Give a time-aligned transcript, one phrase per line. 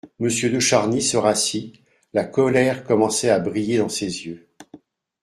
[0.17, 1.73] Monsieur de Charny se rassit,
[2.15, 4.47] la colère commençait à briller dans ses yeux.